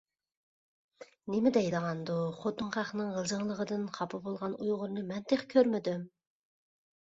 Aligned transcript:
-نېمە 1.01 1.51
دەيدىغاندۇ، 1.57 2.15
خوتۇن 2.39 2.73
خەقنىڭ 2.77 3.13
غىلجىڭلىغىنىدىن 3.19 3.87
خاپا 4.01 4.23
بولغان 4.27 4.59
ئۇيغۇرنى 4.59 5.07
مەن 5.15 5.31
تېخى 5.33 5.51
كۆرمىدىم! 5.57 6.13